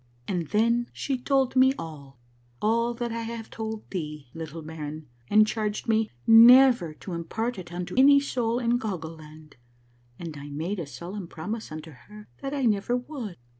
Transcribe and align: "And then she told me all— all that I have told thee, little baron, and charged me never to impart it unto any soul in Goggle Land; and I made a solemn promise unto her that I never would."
"And 0.27 0.47
then 0.47 0.89
she 0.93 1.15
told 1.15 1.55
me 1.55 1.73
all— 1.77 2.17
all 2.59 2.95
that 2.95 3.11
I 3.11 3.21
have 3.21 3.51
told 3.51 3.87
thee, 3.91 4.31
little 4.33 4.63
baron, 4.63 5.07
and 5.29 5.45
charged 5.45 5.87
me 5.87 6.09
never 6.25 6.95
to 6.95 7.13
impart 7.13 7.59
it 7.59 7.71
unto 7.71 7.93
any 7.95 8.19
soul 8.19 8.57
in 8.57 8.77
Goggle 8.79 9.17
Land; 9.17 9.57
and 10.17 10.35
I 10.37 10.49
made 10.49 10.79
a 10.79 10.87
solemn 10.87 11.27
promise 11.27 11.71
unto 11.71 11.91
her 11.91 12.27
that 12.41 12.51
I 12.55 12.65
never 12.65 12.97
would." 12.97 13.37